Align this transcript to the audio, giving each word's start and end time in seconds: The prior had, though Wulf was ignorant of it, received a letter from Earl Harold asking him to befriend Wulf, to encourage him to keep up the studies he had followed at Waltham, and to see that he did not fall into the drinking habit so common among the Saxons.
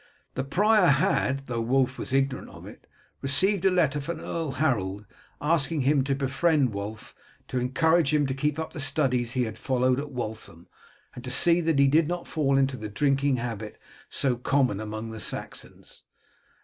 The 0.33 0.43
prior 0.43 0.87
had, 0.87 1.45
though 1.45 1.61
Wulf 1.61 1.99
was 1.99 2.11
ignorant 2.11 2.49
of 2.49 2.65
it, 2.65 2.87
received 3.21 3.65
a 3.65 3.69
letter 3.69 4.01
from 4.01 4.19
Earl 4.19 4.53
Harold 4.53 5.05
asking 5.39 5.81
him 5.81 6.03
to 6.05 6.15
befriend 6.15 6.73
Wulf, 6.73 7.13
to 7.49 7.59
encourage 7.59 8.11
him 8.11 8.25
to 8.25 8.33
keep 8.33 8.57
up 8.57 8.73
the 8.73 8.79
studies 8.79 9.33
he 9.33 9.43
had 9.43 9.59
followed 9.59 9.99
at 9.99 10.09
Waltham, 10.09 10.65
and 11.13 11.23
to 11.23 11.29
see 11.29 11.61
that 11.61 11.77
he 11.77 11.87
did 11.87 12.07
not 12.07 12.27
fall 12.27 12.57
into 12.57 12.77
the 12.77 12.89
drinking 12.89 13.35
habit 13.35 13.79
so 14.09 14.35
common 14.37 14.79
among 14.79 15.11
the 15.11 15.19
Saxons. 15.19 16.01